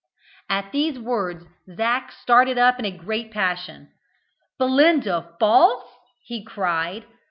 At 0.49 0.71
these 0.71 0.97
words 0.97 1.45
Zac 1.75 2.11
started 2.11 2.57
up 2.57 2.79
in 2.79 2.85
a 2.85 2.89
great 2.97 3.29
passion. 3.31 3.89
"Belinda 4.57 5.35
false!" 5.39 5.85
he 6.25 6.43
cried. 6.43 7.05